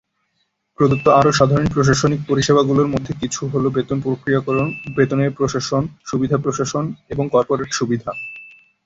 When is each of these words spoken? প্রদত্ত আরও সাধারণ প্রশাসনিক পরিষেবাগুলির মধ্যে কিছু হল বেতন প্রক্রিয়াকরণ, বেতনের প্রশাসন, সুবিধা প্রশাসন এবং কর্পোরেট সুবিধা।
প্রদত্ত 0.79 1.05
আরও 1.19 1.31
সাধারণ 1.31 1.67
প্রশাসনিক 1.73 2.21
পরিষেবাগুলির 2.27 2.91
মধ্যে 2.93 3.13
কিছু 3.21 3.41
হল 3.47 3.63
বেতন 3.69 3.97
প্রক্রিয়াকরণ, 4.01 4.67
বেতনের 4.95 5.31
প্রশাসন, 5.31 5.83
সুবিধা 6.05 6.37
প্রশাসন 6.37 6.83
এবং 7.09 7.25
কর্পোরেট 7.29 7.69
সুবিধা। 7.73 8.11